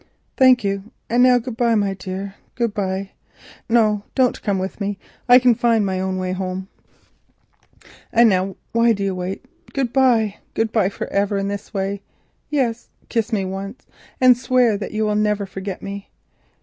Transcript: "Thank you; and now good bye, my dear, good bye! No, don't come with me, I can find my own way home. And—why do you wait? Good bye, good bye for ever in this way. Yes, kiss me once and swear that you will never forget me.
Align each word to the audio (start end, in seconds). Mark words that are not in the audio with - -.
"Thank 0.35 0.63
you; 0.63 0.91
and 1.11 1.21
now 1.21 1.37
good 1.37 1.55
bye, 1.55 1.75
my 1.75 1.93
dear, 1.93 2.33
good 2.55 2.73
bye! 2.73 3.11
No, 3.69 4.01
don't 4.15 4.41
come 4.41 4.57
with 4.57 4.81
me, 4.81 4.97
I 5.29 5.37
can 5.37 5.53
find 5.53 5.85
my 5.85 5.99
own 5.99 6.17
way 6.17 6.31
home. 6.31 6.69
And—why 8.11 8.93
do 8.93 9.03
you 9.03 9.13
wait? 9.13 9.45
Good 9.73 9.93
bye, 9.93 10.37
good 10.55 10.71
bye 10.71 10.89
for 10.89 11.05
ever 11.13 11.37
in 11.37 11.49
this 11.49 11.71
way. 11.71 12.01
Yes, 12.49 12.89
kiss 13.09 13.31
me 13.31 13.45
once 13.45 13.85
and 14.19 14.35
swear 14.35 14.75
that 14.75 14.89
you 14.91 15.05
will 15.05 15.13
never 15.13 15.45
forget 15.45 15.83
me. 15.83 16.09